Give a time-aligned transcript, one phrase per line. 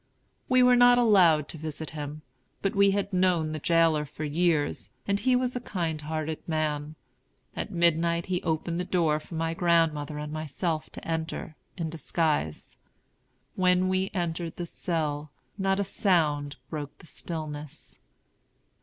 [0.49, 2.23] We were not allowed to visit him.
[2.63, 6.95] But we had known the jailer for years, and he was a kind hearted man.
[7.55, 12.77] At midnight he opened the door for my grandmother and myself to enter, in disguise.
[13.53, 15.29] When we entered the cell,
[15.59, 17.99] not a sound broke the stillness.